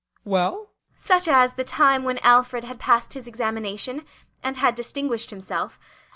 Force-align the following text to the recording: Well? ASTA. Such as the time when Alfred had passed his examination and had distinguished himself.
Well? 0.25 0.71
ASTA. 0.95 1.03
Such 1.03 1.27
as 1.27 1.53
the 1.53 1.63
time 1.63 2.03
when 2.03 2.17
Alfred 2.23 2.63
had 2.63 2.79
passed 2.79 3.13
his 3.13 3.27
examination 3.27 4.03
and 4.41 4.57
had 4.57 4.73
distinguished 4.73 5.29
himself. 5.29 5.79